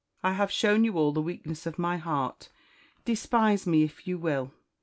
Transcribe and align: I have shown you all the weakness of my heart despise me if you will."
I 0.23 0.33
have 0.33 0.49
shown 0.51 0.83
you 0.83 0.97
all 0.97 1.11
the 1.11 1.21
weakness 1.21 1.67
of 1.67 1.77
my 1.77 1.97
heart 1.97 2.49
despise 3.05 3.67
me 3.67 3.83
if 3.83 4.07
you 4.07 4.17
will." 4.17 4.51